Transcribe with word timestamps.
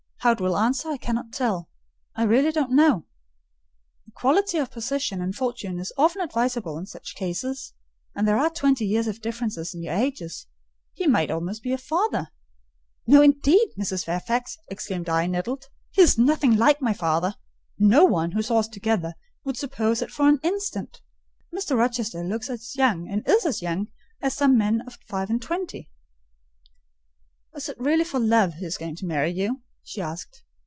How 0.23 0.33
it 0.33 0.39
will 0.39 0.55
answer, 0.55 0.87
I 0.89 0.97
cannot 0.97 1.33
tell: 1.33 1.67
I 2.15 2.25
really 2.25 2.51
don't 2.51 2.73
know. 2.75 3.07
Equality 4.07 4.59
of 4.59 4.69
position 4.69 5.19
and 5.19 5.33
fortune 5.35 5.79
is 5.79 5.91
often 5.97 6.21
advisable 6.21 6.77
in 6.77 6.85
such 6.85 7.15
cases; 7.15 7.73
and 8.15 8.27
there 8.27 8.37
are 8.37 8.51
twenty 8.51 8.85
years 8.85 9.07
of 9.07 9.19
difference 9.19 9.57
in 9.73 9.81
your 9.81 9.95
ages. 9.95 10.45
He 10.93 11.07
might 11.07 11.31
almost 11.31 11.63
be 11.63 11.69
your 11.69 11.79
father." 11.79 12.27
"No, 13.07 13.23
indeed, 13.23 13.67
Mrs. 13.79 14.05
Fairfax!" 14.05 14.59
exclaimed 14.67 15.09
I, 15.09 15.25
nettled; 15.25 15.69
"he 15.89 16.03
is 16.03 16.19
nothing 16.19 16.55
like 16.55 16.83
my 16.83 16.93
father! 16.93 17.33
No 17.79 18.05
one, 18.05 18.33
who 18.33 18.43
saw 18.43 18.59
us 18.59 18.67
together, 18.67 19.15
would 19.43 19.57
suppose 19.57 20.03
it 20.03 20.11
for 20.11 20.29
an 20.29 20.37
instant. 20.43 21.01
Mr. 21.51 21.75
Rochester 21.75 22.23
looks 22.23 22.47
as 22.47 22.75
young, 22.75 23.09
and 23.09 23.27
is 23.27 23.43
as 23.43 23.63
young, 23.63 23.87
as 24.21 24.35
some 24.35 24.55
men 24.55 24.81
at 24.85 24.93
five 25.09 25.31
and 25.31 25.41
twenty." 25.41 25.89
"Is 27.55 27.69
it 27.69 27.79
really 27.79 28.03
for 28.03 28.19
love 28.19 28.53
he 28.53 28.65
is 28.67 28.77
going 28.77 28.95
to 28.97 29.07
marry 29.07 29.31
you?" 29.31 29.63
she 29.83 29.99
asked. 29.99 30.43